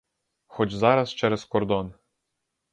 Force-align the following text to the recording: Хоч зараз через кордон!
Хоч 0.47 0.71
зараз 0.73 1.13
через 1.13 1.45
кордон! 1.45 1.93